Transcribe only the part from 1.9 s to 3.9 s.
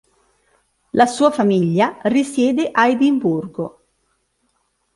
risiede a Edimburgo.